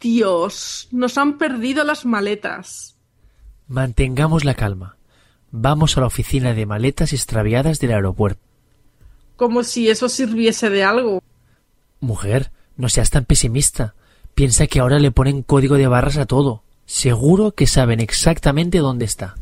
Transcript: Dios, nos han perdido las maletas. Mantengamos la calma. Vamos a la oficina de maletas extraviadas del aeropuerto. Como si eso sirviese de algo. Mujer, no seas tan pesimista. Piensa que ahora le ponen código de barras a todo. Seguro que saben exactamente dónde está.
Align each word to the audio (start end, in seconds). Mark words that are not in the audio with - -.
Dios, 0.00 0.88
nos 0.90 1.18
han 1.18 1.36
perdido 1.36 1.84
las 1.84 2.06
maletas. 2.06 2.96
Mantengamos 3.68 4.44
la 4.44 4.54
calma. 4.54 4.96
Vamos 5.50 5.96
a 5.96 6.00
la 6.00 6.06
oficina 6.06 6.54
de 6.54 6.64
maletas 6.64 7.12
extraviadas 7.12 7.80
del 7.80 7.92
aeropuerto. 7.92 8.40
Como 9.36 9.62
si 9.62 9.88
eso 9.88 10.08
sirviese 10.08 10.70
de 10.70 10.84
algo. 10.84 11.22
Mujer, 12.00 12.50
no 12.76 12.88
seas 12.88 13.10
tan 13.10 13.24
pesimista. 13.24 13.94
Piensa 14.34 14.66
que 14.66 14.80
ahora 14.80 14.98
le 14.98 15.10
ponen 15.10 15.42
código 15.42 15.76
de 15.76 15.86
barras 15.86 16.16
a 16.16 16.26
todo. 16.26 16.62
Seguro 16.86 17.52
que 17.52 17.66
saben 17.66 18.00
exactamente 18.00 18.78
dónde 18.78 19.04
está. 19.04 19.36